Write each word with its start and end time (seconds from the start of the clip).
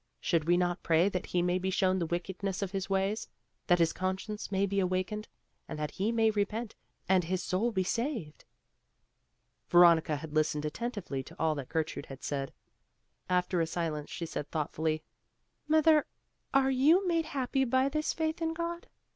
Should 0.19 0.49
not 0.49 0.79
we 0.79 0.81
pray 0.81 1.09
that 1.09 1.27
he 1.27 1.43
may 1.43 1.59
be 1.59 1.69
shown 1.69 1.99
the 1.99 2.07
wickedness 2.07 2.63
of 2.63 2.71
his 2.71 2.89
ways, 2.89 3.27
that 3.67 3.77
his 3.77 3.93
conscience 3.93 4.51
may 4.51 4.65
be 4.65 4.79
awakened 4.79 5.27
and 5.67 5.77
that 5.77 5.91
he 5.91 6.11
may 6.11 6.31
repent 6.31 6.73
and 7.07 7.23
his 7.23 7.43
soul 7.43 7.71
be 7.71 7.83
saved?" 7.83 8.43
Veronica 9.69 10.15
had 10.15 10.33
listened 10.33 10.65
attentively 10.65 11.21
to 11.21 11.35
all 11.37 11.53
that 11.53 11.69
Gertrude 11.69 12.07
had 12.07 12.23
said. 12.23 12.51
After 13.29 13.61
a 13.61 13.67
silence 13.67 14.09
she 14.09 14.25
said 14.25 14.49
thoughtfully, 14.49 15.03
"Mother, 15.67 16.07
are 16.51 16.71
you 16.71 17.07
made 17.07 17.25
happy 17.25 17.63
by 17.63 17.87
this 17.87 18.11
faith 18.11 18.41
in 18.41 18.55
God?" 18.55 18.87